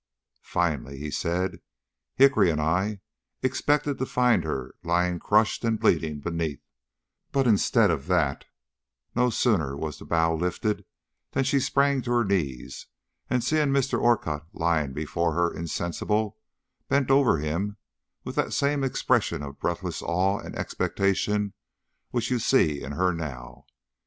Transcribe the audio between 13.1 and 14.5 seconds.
and seeing Mr. Orcutt